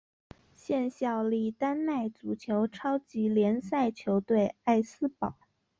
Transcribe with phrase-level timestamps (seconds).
[0.55, 5.35] 现效力丹麦足球超级联赛球队艾斯堡。